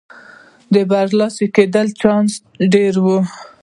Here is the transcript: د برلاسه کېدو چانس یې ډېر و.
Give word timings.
د 0.73 0.75
برلاسه 0.91 1.45
کېدو 1.55 1.81
چانس 1.99 2.31
یې 2.39 2.65
ډېر 2.73 2.93
و. 3.03 3.05